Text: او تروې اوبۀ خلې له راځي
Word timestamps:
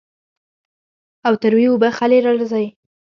او 1.27 1.33
تروې 1.41 1.65
اوبۀ 1.69 1.89
خلې 1.97 2.19
له 2.25 2.31
راځي 2.37 2.67